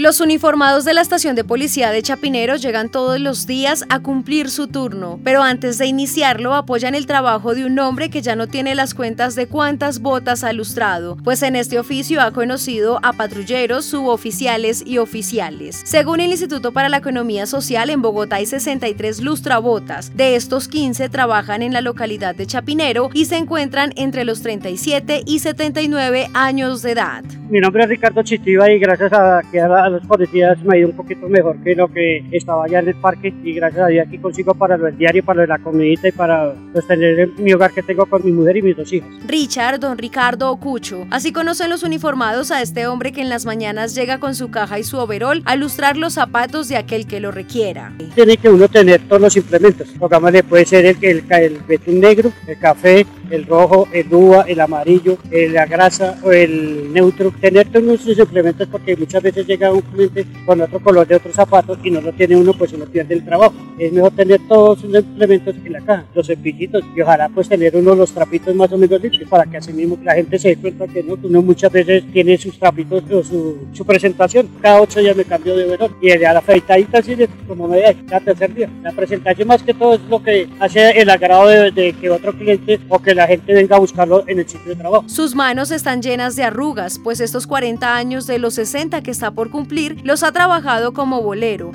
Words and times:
Los 0.00 0.22
uniformados 0.22 0.86
de 0.86 0.94
la 0.94 1.02
estación 1.02 1.36
de 1.36 1.44
policía 1.44 1.90
de 1.90 2.00
Chapinero 2.00 2.56
llegan 2.56 2.88
todos 2.88 3.20
los 3.20 3.46
días 3.46 3.84
a 3.90 3.98
cumplir 3.98 4.48
su 4.48 4.66
turno, 4.66 5.20
pero 5.22 5.42
antes 5.42 5.76
de 5.76 5.84
iniciarlo 5.84 6.54
apoyan 6.54 6.94
el 6.94 7.04
trabajo 7.04 7.54
de 7.54 7.66
un 7.66 7.78
hombre 7.78 8.08
que 8.08 8.22
ya 8.22 8.34
no 8.34 8.46
tiene 8.46 8.74
las 8.74 8.94
cuentas 8.94 9.34
de 9.34 9.46
cuántas 9.46 9.98
botas 9.98 10.42
ha 10.42 10.54
lustrado, 10.54 11.18
pues 11.22 11.42
en 11.42 11.54
este 11.54 11.78
oficio 11.78 12.22
ha 12.22 12.30
conocido 12.30 12.98
a 13.02 13.12
patrulleros, 13.12 13.84
suboficiales 13.84 14.82
y 14.86 14.96
oficiales. 14.96 15.82
Según 15.84 16.20
el 16.20 16.30
Instituto 16.30 16.72
para 16.72 16.88
la 16.88 16.96
Economía 16.96 17.44
Social, 17.44 17.90
en 17.90 18.00
Bogotá 18.00 18.36
hay 18.36 18.46
63 18.46 19.20
lustrabotas. 19.20 20.16
De 20.16 20.34
estos 20.34 20.68
15 20.68 21.10
trabajan 21.10 21.60
en 21.60 21.74
la 21.74 21.82
localidad 21.82 22.34
de 22.34 22.46
Chapinero 22.46 23.10
y 23.12 23.26
se 23.26 23.36
encuentran 23.36 23.92
entre 23.96 24.24
los 24.24 24.40
37 24.40 25.24
y 25.26 25.40
79 25.40 26.30
años 26.32 26.80
de 26.80 26.92
edad. 26.92 27.39
Mi 27.50 27.58
nombre 27.58 27.82
es 27.82 27.88
Ricardo 27.88 28.22
Chitiva 28.22 28.70
y 28.70 28.78
gracias 28.78 29.12
a 29.12 29.42
que 29.50 29.60
a 29.60 29.88
los 29.88 30.06
policías 30.06 30.62
me 30.62 30.76
ha 30.76 30.78
ido 30.78 30.88
un 30.88 30.94
poquito 30.94 31.28
mejor 31.28 31.56
que 31.64 31.74
lo 31.74 31.88
que 31.88 32.24
estaba 32.30 32.64
allá 32.64 32.78
en 32.78 32.86
el 32.86 32.94
parque 32.94 33.34
y 33.42 33.54
gracias 33.54 33.86
a 33.86 33.88
Dios 33.88 34.06
aquí 34.06 34.18
consigo 34.18 34.54
para 34.54 34.76
lo 34.76 34.84
del 34.84 34.96
diario, 34.96 35.24
para 35.24 35.38
lo 35.38 35.40
de 35.42 35.48
la 35.48 35.58
comidita 35.58 36.06
y 36.06 36.12
para 36.12 36.54
sostener 36.72 37.28
mi 37.38 37.52
hogar 37.52 37.72
que 37.72 37.82
tengo 37.82 38.06
con 38.06 38.24
mi 38.24 38.30
mujer 38.30 38.58
y 38.58 38.62
mis 38.62 38.76
dos 38.76 38.92
hijos. 38.92 39.10
Richard, 39.26 39.80
don 39.80 39.98
Ricardo 39.98 40.48
Ocucho. 40.48 41.08
Así 41.10 41.32
conocen 41.32 41.70
los 41.70 41.82
uniformados 41.82 42.52
a 42.52 42.62
este 42.62 42.86
hombre 42.86 43.10
que 43.10 43.20
en 43.20 43.28
las 43.28 43.46
mañanas 43.46 43.96
llega 43.96 44.20
con 44.20 44.36
su 44.36 44.52
caja 44.52 44.78
y 44.78 44.84
su 44.84 44.98
overol 44.98 45.42
a 45.44 45.56
lustrar 45.56 45.96
los 45.96 46.14
zapatos 46.14 46.68
de 46.68 46.76
aquel 46.76 47.08
que 47.08 47.18
lo 47.18 47.32
requiera. 47.32 47.92
Tiene 48.14 48.36
que 48.36 48.48
uno 48.48 48.68
tener 48.68 49.00
todos 49.08 49.22
los 49.22 49.36
implementos. 49.36 49.88
Pongámosle, 49.98 50.44
puede 50.44 50.66
ser 50.66 50.86
el, 50.86 50.96
el, 51.00 51.24
el 51.28 51.58
betún 51.66 51.98
negro, 51.98 52.30
el 52.46 52.58
café, 52.60 53.04
el 53.30 53.44
rojo, 53.46 53.88
el 53.92 54.06
uva, 54.12 54.44
el 54.46 54.60
amarillo, 54.60 55.18
la 55.32 55.66
grasa 55.66 56.16
o 56.22 56.30
el 56.30 56.92
neutro. 56.92 57.32
Tener 57.40 57.68
todos 57.68 57.84
nuestros 57.84 58.18
implementos 58.18 58.68
porque 58.68 58.96
muchas 58.96 59.22
veces 59.22 59.46
llega 59.46 59.72
un 59.72 59.80
cliente 59.80 60.26
con 60.44 60.60
otro 60.60 60.78
color 60.80 61.06
de 61.06 61.16
otros 61.16 61.34
zapatos 61.34 61.78
y 61.82 61.90
no 61.90 62.00
lo 62.00 62.12
tiene 62.12 62.36
uno, 62.36 62.52
pues 62.52 62.72
uno 62.72 62.84
pierde 62.84 63.14
el 63.14 63.24
trabajo. 63.24 63.54
Es 63.78 63.92
mejor 63.92 64.12
tener 64.12 64.40
todos 64.46 64.80
sus 64.80 64.94
implementos 64.94 65.54
en 65.64 65.72
la 65.72 65.80
caja, 65.80 66.04
los 66.14 66.26
cepillitos 66.26 66.84
y 66.94 67.00
ojalá 67.00 67.28
pues 67.28 67.48
tener 67.48 67.74
uno 67.76 67.94
los 67.94 68.12
trapitos 68.12 68.54
más 68.54 68.70
o 68.72 68.78
menos 68.78 69.00
limpios 69.00 69.28
para 69.28 69.44
que 69.46 69.56
así 69.56 69.72
mismo 69.72 69.98
la 70.02 70.14
gente 70.14 70.38
se 70.38 70.48
dé 70.50 70.56
cuenta 70.56 70.86
que 70.86 71.02
no, 71.02 71.16
uno 71.22 71.42
muchas 71.42 71.72
veces 71.72 72.04
tiene 72.12 72.36
sus 72.36 72.58
trapitos 72.58 73.02
o 73.10 73.22
su, 73.22 73.56
su 73.72 73.84
presentación. 73.86 74.48
Cada 74.60 74.82
ocho 74.82 75.00
días 75.00 75.16
me 75.16 75.24
cambio 75.24 75.56
de 75.56 75.64
verón 75.64 75.96
y 76.02 76.10
a 76.10 76.32
la 76.32 76.40
feitadita 76.40 76.98
así 76.98 77.16
como 77.46 77.68
me 77.68 77.80
cada 78.06 78.20
tercer 78.20 78.54
día. 78.54 78.70
La 78.82 78.92
presentación 78.92 79.48
más 79.48 79.62
que 79.62 79.74
todo 79.74 79.94
es 79.94 80.00
lo 80.02 80.22
que 80.22 80.48
hace 80.58 80.90
el 80.90 81.08
agrado 81.08 81.48
de, 81.48 81.70
de 81.70 81.92
que 81.94 82.10
otro 82.10 82.32
cliente 82.32 82.80
o 82.88 82.98
que 82.98 83.14
la 83.14 83.26
gente 83.26 83.54
venga 83.54 83.76
a 83.76 83.78
buscarlo 83.78 84.24
en 84.26 84.40
el 84.40 84.48
sitio 84.48 84.70
de 84.70 84.76
trabajo. 84.76 85.04
Sus 85.08 85.34
manos 85.34 85.70
están 85.70 86.02
llenas 86.02 86.36
de 86.36 86.42
arrugas, 86.42 87.00
pues 87.02 87.20
estos 87.30 87.46
40 87.46 87.94
años 87.94 88.26
de 88.26 88.40
los 88.40 88.54
60 88.54 89.02
que 89.02 89.12
está 89.12 89.30
por 89.30 89.50
cumplir 89.50 90.00
los 90.02 90.24
ha 90.24 90.32
trabajado 90.32 90.92
como 90.92 91.22
bolero. 91.22 91.70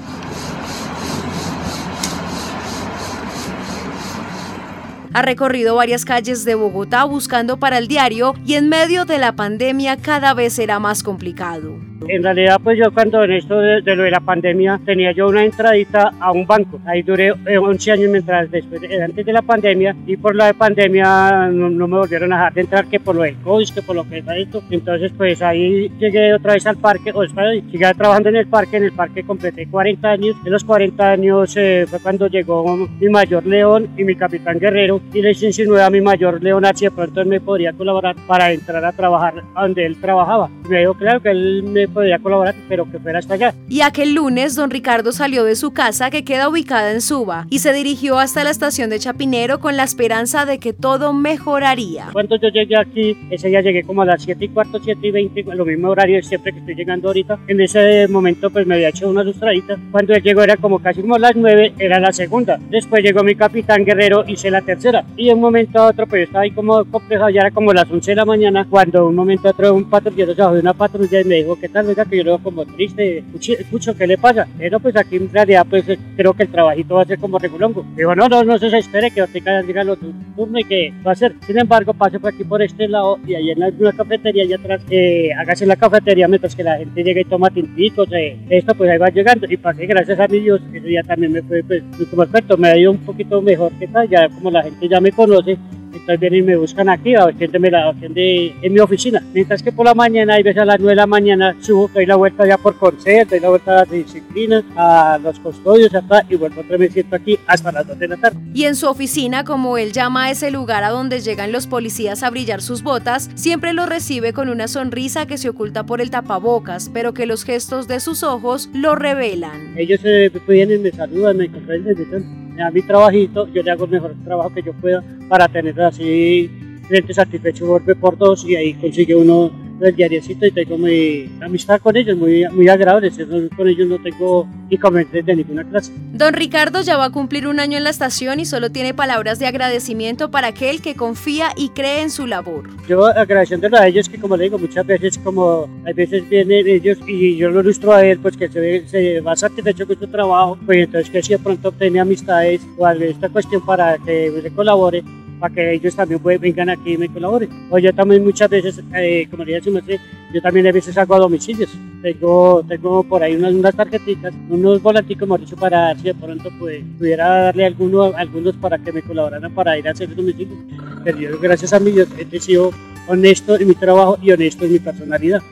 Ha 5.14 5.22
recorrido 5.22 5.76
varias 5.76 6.04
calles 6.04 6.44
de 6.44 6.56
Bogotá 6.56 7.06
buscando 7.06 7.56
para 7.56 7.78
el 7.78 7.88
diario 7.88 8.34
y 8.46 8.56
en 8.56 8.68
medio 8.68 9.06
de 9.06 9.18
la 9.18 9.34
pandemia 9.34 9.96
cada 9.96 10.34
vez 10.34 10.52
será 10.52 10.80
más 10.80 11.04
complicado. 11.04 11.95
En 12.08 12.24
realidad, 12.24 12.60
pues 12.64 12.78
yo 12.78 12.92
cuando 12.94 13.24
en 13.24 13.32
esto 13.32 13.60
de, 13.60 13.82
de, 13.82 13.96
lo 13.96 14.04
de 14.04 14.12
la 14.12 14.20
pandemia 14.20 14.80
tenía 14.86 15.12
yo 15.12 15.28
una 15.28 15.44
entradita 15.44 16.14
a 16.20 16.32
un 16.32 16.46
banco. 16.46 16.80
Ahí 16.86 17.02
duré 17.02 17.32
11 17.32 17.92
años 17.92 18.12
mientras 18.12 18.50
después, 18.52 18.82
antes 19.02 19.26
de 19.26 19.34
la 19.34 19.42
pandemia 19.42 19.96
y 20.06 20.18
por 20.18 20.36
la 20.36 20.54
pandemia 20.54 21.50
no, 21.52 21.70
no, 21.70 21.88
me 21.88 21.98
volvieron 21.98 22.32
a 22.34 22.38
dejar 22.38 22.54
de 22.54 22.62
entrar 22.62 22.86
que 22.86 23.00
por 23.00 23.16
lo 23.16 23.24
del 23.24 23.36
COVID, 23.38 23.70
que 23.70 23.82
por 23.82 23.96
lo 23.96 24.08
que 24.08 24.20
está 24.20 24.38
esto. 24.38 24.62
Entonces, 24.70 25.12
pues 25.18 25.42
ahí 25.42 25.92
llegué 26.00 26.34
otra 26.34 26.54
vez 26.54 26.66
al 26.68 26.78
parque, 26.78 27.12
o 27.14 27.28
sea, 27.28 27.44
sigue 27.72 27.94
trabajando 27.94 28.30
en 28.30 28.36
el 28.38 28.48
parque. 28.48 28.78
En 28.78 28.84
el 28.84 28.92
parque 28.92 29.24
completé 29.24 29.68
40 29.68 30.10
años. 30.10 30.36
En 30.46 30.52
los 30.52 30.64
40 30.64 31.12
años 31.12 31.56
eh, 31.58 31.86
fue 31.88 32.00
cuando 32.00 32.28
llegó 32.28 32.78
mi 32.78 33.10
mayor 33.10 33.46
León 33.46 33.88
y 33.98 34.04
mi 34.04 34.16
capitán 34.16 34.60
Guerrero 34.60 35.02
y 35.14 35.22
les 35.22 35.42
insinué 35.42 35.82
a 35.82 35.90
mi 35.90 36.02
mayor 36.02 36.42
León 36.42 36.66
H. 36.66 36.86
De 36.86 36.92
pronto 36.92 37.22
él 37.22 37.28
me 37.28 37.42
podría 37.42 37.74
colaborar 37.74 38.16
para 38.28 38.52
entrar 38.52 38.84
a 38.86 38.92
trabajar 38.92 39.44
donde 39.56 39.86
él 39.86 40.00
trabajaba. 40.00 40.50
Me 40.70 40.80
dijo, 40.80 40.94
claro 40.94 41.22
que 41.22 41.30
él 41.30 41.64
me 41.64 41.85
podría 41.88 42.20
colaborar, 42.20 42.56
pero 42.68 42.90
que 42.90 43.00
fuera 43.00 43.20
hasta 43.20 43.36
allá. 43.36 43.54
Y 43.68 43.82
aquel 43.82 44.14
lunes, 44.14 44.56
don 44.56 44.70
Ricardo 44.70 45.12
salió 45.12 45.44
de 45.44 45.56
su 45.56 45.72
casa 45.72 46.10
que 46.10 46.24
queda 46.24 46.50
ubicada 46.50 46.92
en 46.92 47.02
Suba 47.02 47.48
y 47.50 47.60
se 47.60 47.74
dirigió 47.74 48.20
hasta 48.20 48.44
la 48.44 48.50
estación 48.50 48.90
de 48.90 49.00
Chapinero 49.00 49.60
con 49.60 49.78
la 49.78 49.84
esperanza 49.84 50.46
de 50.46 50.60
que 50.60 50.74
todo 50.74 51.14
mejoraría. 51.14 52.10
Cuando 52.14 52.38
yo 52.38 52.50
llegué 52.50 52.78
aquí, 52.78 53.18
ese 53.30 53.50
día 53.50 53.62
llegué 53.62 53.84
como 53.84 54.02
a 54.02 54.06
las 54.06 54.24
7 54.24 54.46
y 54.46 54.50
cuarto, 54.50 54.80
7 54.84 55.00
y 55.08 55.12
20, 55.12 55.44
lo 55.56 55.66
mismo 55.66 55.90
horario 55.90 56.22
siempre 56.22 56.52
que 56.52 56.60
estoy 56.60 56.76
llegando 56.76 57.10
ahorita. 57.10 57.40
En 57.48 57.62
ese 57.62 58.08
momento, 58.08 58.50
pues 58.50 58.66
me 58.66 58.76
había 58.76 58.90
hecho 58.90 59.10
una 59.10 59.24
lustradita. 59.24 59.78
Cuando 59.92 60.14
él 60.14 60.24
llegó 60.24 60.42
era 60.44 60.58
como 60.58 60.80
casi 60.80 61.02
como 61.02 61.18
las 61.18 61.36
9, 61.36 61.74
era 61.80 62.00
la 62.00 62.12
segunda. 62.12 62.60
Después 62.70 63.04
llegó 63.04 63.24
mi 63.24 63.36
capitán 63.36 63.86
Guerrero, 63.86 64.24
hice 64.28 64.52
la 64.52 64.62
tercera. 64.62 65.06
Y 65.16 65.28
de 65.28 65.34
un 65.34 65.42
momento 65.42 65.80
a 65.80 65.88
otro, 65.88 66.08
pues 66.08 66.24
estaba 66.24 66.44
ahí 66.44 66.52
como 66.52 66.84
complejo, 66.86 67.30
ya 67.30 67.42
era 67.42 67.52
como 67.52 67.74
las 67.74 67.90
11 67.90 68.12
de 68.12 68.16
la 68.16 68.26
mañana, 68.26 68.66
cuando 68.70 69.08
un 69.08 69.16
momento 69.16 69.48
a 69.48 69.52
otro 69.52 69.74
un 69.74 69.90
patrullero 69.90 70.34
se 70.34 70.42
bajó 70.42 70.56
de 70.56 70.62
una 70.62 70.74
patrulla 70.74 71.22
y 71.22 71.24
me 71.24 71.36
dijo, 71.36 71.58
¿qué 71.60 71.70
tal? 71.76 71.88
Oiga, 71.88 72.06
que 72.06 72.18
yo 72.18 72.24
lo 72.24 72.32
veo 72.32 72.44
como 72.44 72.66
triste, 72.66 73.24
escucho, 73.36 73.96
¿qué 73.98 74.08
le 74.08 74.18
pasa? 74.18 74.48
Pero 74.58 74.80
pues 74.80 74.96
aquí 74.96 75.18
en 75.18 75.30
realidad, 75.32 75.68
pues 75.70 75.84
creo 76.16 76.34
que 76.34 76.44
el 76.44 76.50
trabajito 76.50 76.96
va 76.96 77.02
a 77.02 77.06
ser 77.06 77.20
como 77.20 77.38
regulongo. 77.38 77.86
Digo, 77.98 78.16
no, 78.16 78.30
no, 78.30 78.44
no 78.44 78.58
se 78.58 78.76
espere 78.78 79.12
que 79.12 79.22
usted 79.22 79.44
diga 79.68 79.84
lo 79.84 79.98
turno 79.98 80.58
y 80.58 80.64
que 80.64 80.94
va 81.06 81.12
a 81.12 81.16
ser. 81.16 81.36
Sin 81.46 81.60
embargo, 81.60 81.94
pase 81.94 82.18
por 82.20 82.34
aquí 82.34 82.46
por 82.46 82.62
este 82.62 82.88
lado 82.88 83.20
y 83.28 83.36
ahí 83.36 83.52
en 83.52 83.60
la, 83.60 83.70
una 83.78 83.92
cafetería 83.92 84.44
allá 84.44 84.56
atrás, 84.56 84.82
eh, 84.90 85.34
hágase 85.38 85.66
en 85.66 85.70
la 85.70 85.76
cafetería 85.76 86.30
mientras 86.30 86.56
que 86.56 86.64
la 86.64 86.78
gente 86.78 87.04
llega 87.04 87.20
y 87.20 87.26
toma 87.26 87.50
tintitos, 87.50 88.08
eh, 88.14 88.38
esto 88.50 88.74
pues 88.74 88.90
ahí 88.90 88.98
va 88.98 89.10
llegando. 89.10 89.46
Y 89.50 89.58
pasé, 89.58 89.86
gracias 89.86 90.18
a 90.18 90.28
mi 90.30 90.40
Dios, 90.40 90.62
ese 90.74 90.88
día 90.88 91.04
también 91.04 91.34
me 91.34 91.42
fue, 91.42 91.62
pues, 91.64 91.84
como 92.10 92.24
experto, 92.24 92.58
me 92.58 92.70
ha 92.70 92.78
ido 92.78 92.92
un 92.92 93.00
poquito 93.00 93.42
mejor 93.42 93.74
que 93.74 93.88
tal, 93.88 94.08
ya 94.08 94.30
como 94.30 94.50
la 94.50 94.64
gente 94.64 94.88
ya 94.88 95.02
me 95.02 95.12
conoce, 95.12 95.58
entonces 96.06 96.20
vienen 96.20 96.40
y 96.42 96.44
me 96.44 96.56
buscan 96.56 96.88
aquí 96.88 97.16
a 97.16 97.26
ver 97.26 97.60
me 97.60 97.72
la 97.72 97.90
atiende 97.90 98.54
en 98.62 98.74
mi 98.74 98.80
oficina. 98.80 99.24
Mientras 99.34 99.64
que 99.64 99.72
por 99.72 99.88
la 99.88 99.96
mañana, 99.96 100.36
hay 100.36 100.44
veces 100.44 100.62
a 100.62 100.66
las 100.66 100.80
9 100.80 100.92
de 100.92 100.96
la 100.96 101.08
mañana, 101.08 101.56
subo, 101.62 101.90
doy 101.92 102.06
la 102.06 102.16
vuelta 102.16 102.46
ya 102.46 102.60
por 102.60 102.78
consejo, 102.78 103.32
doy 103.32 103.40
la 103.40 103.50
vuelta 103.50 103.72
a 103.72 103.76
la 103.78 103.86
disciplina, 103.86 104.64
a 104.76 105.18
los 105.22 105.40
custodios, 105.40 105.94
hasta, 105.96 106.24
y 106.30 106.36
vuelvo 106.36 106.62
otra 106.62 106.78
vez 106.78 106.94
siento 106.94 107.16
aquí 107.16 107.40
hasta 107.48 107.72
las 107.72 107.88
2 107.88 107.98
de 107.98 108.08
la 108.08 108.18
tarde. 108.18 108.38
Y 108.54 108.66
en 108.66 108.76
su 108.76 108.88
oficina, 108.88 109.44
como 109.44 109.80
él 109.80 109.94
llama 109.94 110.26
a 110.26 110.32
ese 110.32 110.52
lugar 110.52 110.84
a 110.84 110.90
donde 110.90 111.22
llegan 111.22 111.52
los 111.52 111.66
policías 111.66 112.22
a 112.22 112.30
brillar 112.30 112.62
sus 112.62 112.84
botas, 112.84 113.32
siempre 113.34 113.74
lo 113.74 113.88
recibe 113.88 114.32
con 114.32 114.50
una 114.50 114.68
sonrisa 114.68 115.26
que 115.26 115.40
se 115.40 115.50
oculta 115.50 115.88
por 115.88 116.02
el 116.02 116.12
tapabocas, 116.12 116.92
pero 116.94 117.16
que 117.16 117.26
los 117.26 117.46
gestos 117.46 117.88
de 117.88 118.00
sus 118.00 118.22
ojos 118.22 118.70
lo 118.74 118.94
revelan. 118.94 119.74
Ellos 119.76 120.02
se 120.02 120.32
vienen, 120.48 120.84
me 120.84 120.92
saludan, 120.92 121.38
me 121.38 121.50
comprenden, 121.50 121.98
me 121.98 122.45
dan 122.56 122.74
mi 122.74 122.82
trabajito, 122.82 123.48
yo 123.48 123.62
le 123.62 123.72
hago 123.72 123.86
el 123.86 123.92
mejor 123.92 124.16
trabajo 124.24 124.54
que 124.54 124.62
yo 124.62 124.74
pueda 124.74 125.04
para 125.28 125.48
tener 125.48 125.80
así 125.82 126.50
cliente 126.88 127.14
satisfecho 127.14 127.68
golpe 127.68 127.96
por 127.96 128.18
dos 128.18 128.46
y 128.46 128.56
ahí 128.56 128.74
consigue 128.76 129.16
uno 129.16 129.52
el 129.82 129.96
diariecito 129.96 130.46
y 130.46 130.52
tengo 130.52 130.78
muy 130.78 131.32
amistad 131.42 131.80
con 131.82 131.96
ellos, 131.98 132.18
muy, 132.18 132.46
muy 132.52 132.68
agradables. 132.68 133.16
Con 133.56 133.68
ellos 133.68 133.88
no 133.88 134.00
tengo 134.00 134.48
inconvenientes 134.70 135.26
de 135.26 135.36
ninguna 135.36 135.64
clase. 135.64 135.92
Don 136.14 136.34
Ricardo 136.34 136.82
ya 136.82 136.98
va 136.98 137.06
a 137.06 137.10
cumplir 137.12 137.48
un 137.48 137.60
año 137.60 137.78
en 137.78 137.84
la 137.84 137.90
estación 137.90 138.40
y 138.40 138.46
solo 138.46 138.72
tiene 138.72 138.94
palabras 138.94 139.40
de 139.40 139.48
agradecimiento 139.48 140.32
para 140.32 140.48
aquel 140.48 140.82
que 140.82 140.96
confía 140.96 141.50
y 141.56 141.70
cree 141.70 142.02
en 142.02 142.10
su 142.10 142.28
labor. 142.28 142.70
Yo 142.88 143.06
agradeciéndole 143.06 143.78
a 143.78 143.88
ellos 143.88 144.10
que 144.10 144.20
como 144.20 144.38
le 144.38 144.46
digo 144.46 144.58
muchas 144.58 144.86
veces 144.86 145.18
como 145.18 145.68
a 145.86 145.94
veces 145.94 146.28
vienen 146.30 146.68
ellos 146.68 146.98
y 147.08 147.38
yo 147.38 147.50
lo 147.50 147.62
ilustro 147.62 147.94
a 147.94 148.06
él 148.06 148.20
pues 148.20 148.38
que 148.38 148.50
se, 148.50 148.88
se 148.88 149.22
va 149.22 149.36
satisfecho 149.36 149.86
con 149.88 150.00
su 150.00 150.08
trabajo 150.08 150.58
pues 150.66 150.80
entonces 150.80 151.10
que 151.10 151.22
si 151.22 151.34
de 151.34 151.40
pronto 151.40 151.70
obtiene 151.70 152.00
amistades 152.00 152.62
o 152.78 152.88
esta 152.88 153.30
cuestión 153.30 153.66
para 153.66 153.98
que 153.98 154.32
le 154.44 154.52
colabore 154.52 155.04
para 155.46 155.54
que 155.54 155.74
ellos 155.74 155.96
también 155.96 156.20
pueden, 156.20 156.42
vengan 156.42 156.70
aquí 156.72 156.94
y 156.94 156.98
me 156.98 157.08
colaboren. 157.08 157.50
O 157.70 157.78
yo 157.78 157.94
también 157.94 158.24
muchas 158.24 158.50
veces, 158.50 158.82
eh, 158.96 159.28
como 159.30 159.44
le 159.44 159.54
decía 159.54 160.00
yo 160.34 160.42
también 160.42 160.66
a 160.66 160.72
veces 160.72 160.98
hago 160.98 161.14
a 161.14 161.20
domicilios. 161.20 161.70
Tengo, 162.02 162.64
tengo 162.68 163.04
por 163.04 163.22
ahí 163.22 163.36
unas, 163.36 163.54
unas 163.54 163.76
tarjetitas, 163.76 164.34
unos 164.50 164.82
volanticos, 164.82 165.20
como 165.20 165.38
dicho, 165.38 165.56
para 165.56 165.96
si 165.96 166.04
de 166.04 166.16
pronto 166.16 166.50
pues, 166.58 166.84
pudiera 166.98 167.28
darle 167.44 167.66
alguno, 167.66 168.06
algunos 168.16 168.56
para 168.56 168.80
que 168.80 168.92
me 168.92 169.04
colaboraran 169.04 169.54
para 169.54 169.78
ir 169.78 169.88
a 169.88 169.92
hacer 169.92 170.10
el 170.10 170.16
domicilio. 170.16 170.58
Pero 171.04 171.20
yo, 171.20 171.40
gracias 171.40 171.74
a 171.74 171.80
mí, 171.80 171.94
yo 171.94 172.06
he 172.32 172.40
sido 172.40 172.72
honesto 173.08 173.60
en 173.60 173.68
mi 173.68 173.76
trabajo 173.76 174.18
y 174.24 174.32
honesto 174.32 174.66
en 174.66 174.74
mi 174.74 174.80
personalidad 174.80 175.44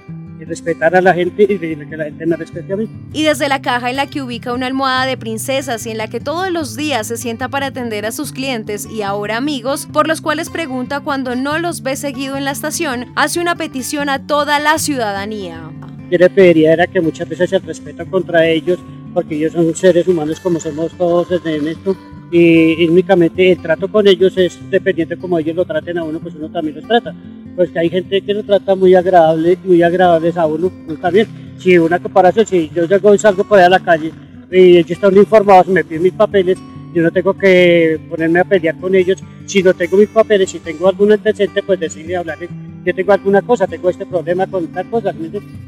respetar 0.45 0.95
a 0.95 1.01
la 1.01 1.13
gente 1.13 1.43
y 1.43 1.57
que 1.57 1.97
la 1.97 2.05
gente 2.05 2.25
me 2.25 2.35
respete 2.35 2.73
a 2.73 2.75
mí. 2.75 2.89
Y 3.13 3.23
desde 3.23 3.47
la 3.47 3.61
caja 3.61 3.89
en 3.89 3.95
la 3.95 4.07
que 4.07 4.21
ubica 4.21 4.53
una 4.53 4.67
almohada 4.67 5.05
de 5.05 5.17
princesas 5.17 5.85
y 5.85 5.91
en 5.91 5.97
la 5.97 6.07
que 6.07 6.19
todos 6.19 6.51
los 6.51 6.75
días 6.75 7.07
se 7.07 7.17
sienta 7.17 7.49
para 7.49 7.67
atender 7.67 8.05
a 8.05 8.11
sus 8.11 8.31
clientes 8.31 8.85
y 8.85 9.01
ahora 9.01 9.37
amigos, 9.37 9.87
por 9.91 10.07
los 10.07 10.21
cuales 10.21 10.49
pregunta 10.49 10.99
cuando 10.99 11.35
no 11.35 11.59
los 11.59 11.83
ve 11.83 11.95
seguido 11.95 12.37
en 12.37 12.45
la 12.45 12.51
estación, 12.51 13.07
hace 13.15 13.39
una 13.39 13.55
petición 13.55 14.09
a 14.09 14.25
toda 14.27 14.59
la 14.59 14.77
ciudadanía. 14.77 15.71
Yo 16.09 16.17
le 16.17 16.29
pediría 16.29 16.73
era 16.73 16.87
que 16.87 17.01
muchas 17.01 17.27
veces 17.27 17.53
el 17.53 17.61
respeto 17.61 18.05
contra 18.09 18.45
ellos, 18.47 18.79
porque 19.13 19.35
ellos 19.35 19.53
son 19.53 19.73
seres 19.75 20.07
humanos 20.07 20.39
como 20.39 20.59
somos 20.59 20.91
todos 20.97 21.27
en 21.45 21.67
esto, 21.67 21.95
y, 22.31 22.87
únicamente 22.87 23.51
el 23.51 23.61
trato 23.61 23.87
con 23.87 24.07
ellos 24.07 24.35
es 24.37 24.57
dependiente 24.71 25.17
como 25.17 25.37
ellos 25.37 25.55
lo 25.55 25.65
traten 25.65 25.99
a 25.99 26.03
uno, 26.03 26.19
pues 26.19 26.33
uno 26.35 26.49
también 26.49 26.75
los 26.75 26.87
trata. 26.87 27.13
Pues 27.55 27.69
que 27.69 27.79
hay 27.79 27.89
gente 27.89 28.21
que 28.21 28.33
lo 28.33 28.43
trata 28.43 28.75
muy 28.75 28.95
agradable, 28.95 29.57
muy 29.63 29.81
agradables 29.83 30.37
a 30.37 30.45
uno, 30.47 30.71
pues 30.87 30.99
también 30.99 31.27
si 31.57 31.77
una 31.77 31.99
comparación, 31.99 32.45
si 32.45 32.69
yo 32.73 32.85
llego 32.85 33.13
y 33.13 33.17
salgo 33.19 33.43
por 33.43 33.59
ahí 33.59 33.65
a 33.65 33.69
la 33.69 33.79
calle 33.79 34.11
y 34.51 34.77
ellos 34.77 34.91
están 34.91 35.15
informados, 35.15 35.67
me 35.67 35.83
piden 35.83 36.03
mis 36.03 36.13
papeles, 36.13 36.57
yo 36.93 37.01
no 37.01 37.11
tengo 37.11 37.33
que 37.33 37.99
ponerme 38.09 38.39
a 38.39 38.43
pelear 38.43 38.77
con 38.77 38.93
ellos. 38.93 39.19
Si 39.45 39.63
no 39.63 39.73
tengo 39.73 39.97
mis 39.97 40.09
papeles, 40.09 40.51
si 40.51 40.59
tengo 40.59 40.87
algún 40.87 41.11
antecedente, 41.11 41.63
pues 41.63 41.79
decirle, 41.79 42.15
hablarles, 42.15 42.49
yo 42.85 42.93
tengo 42.93 43.13
alguna 43.13 43.41
cosa, 43.41 43.65
tengo 43.65 43.89
este 43.89 44.05
problema 44.05 44.45
con 44.45 44.67
tal 44.67 44.89
cosa, 44.89 45.13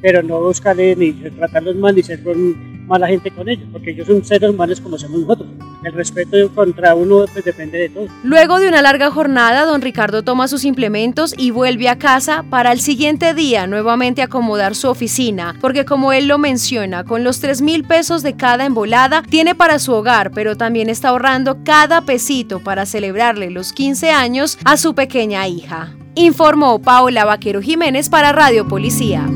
pero 0.02 0.22
no 0.22 0.42
buscarle 0.42 0.96
ni 0.96 1.14
tratarlos 1.14 1.76
mal 1.76 1.96
ni 1.96 2.04
ser 2.04 2.22
con 2.24 2.88
mala 2.88 3.08
gente 3.08 3.32
con 3.32 3.50
ellos, 3.50 3.68
porque 3.72 3.92
ellos 3.92 4.08
son 4.08 4.24
seres 4.24 4.50
humanos 4.50 4.80
como 4.80 4.98
somos 4.98 5.22
nosotros. 5.22 5.50
El 5.86 5.94
respeto 5.94 6.50
contra 6.56 6.96
uno 6.96 7.26
pues, 7.32 7.46
depende 7.46 7.78
de 7.78 7.90
todo. 7.90 8.08
Luego 8.24 8.60
de 8.60 8.68
una 8.68 8.82
larga 8.82 9.12
jornada, 9.12 9.66
don 9.66 9.84
Ricardo 9.84 10.24
toma 10.24 10.48
sus 10.48 10.66
implementos 10.66 11.36
y 11.38 11.52
vuelve 11.52 11.90
a 11.90 12.00
casa 12.00 12.44
para 12.50 12.72
el 12.72 12.82
siguiente 12.82 13.36
día 13.36 13.68
nuevamente 13.68 14.24
acomodar 14.24 14.74
su 14.74 14.90
oficina, 14.90 15.56
porque 15.62 15.86
como 15.86 16.12
él 16.12 16.28
lo 16.28 16.40
menciona, 16.40 17.04
con 17.04 17.24
los 17.24 17.40
3 17.40 17.62
mil 17.62 17.84
pesos 17.84 18.24
de 18.24 18.36
cada 18.36 18.66
embolada, 18.66 19.22
tiene 19.30 19.54
para 19.54 19.78
su 19.78 19.94
hogar, 19.94 20.32
pero 20.32 20.58
también 20.58 20.90
está 20.90 21.10
ahorrando 21.10 21.60
cada 21.64 22.02
pesito 22.02 22.62
para 22.62 22.88
celebrarle 22.88 23.52
los 23.52 23.72
15 23.72 24.10
años 24.10 24.58
a 24.66 24.78
su 24.78 24.96
pequeña 24.96 25.48
hija. 25.48 25.94
Informó 26.16 26.82
Paola 26.82 27.26
Vaquero 27.26 27.62
Jiménez 27.62 28.10
para 28.10 28.32
Radio 28.32 28.68
Policía. 28.68 29.30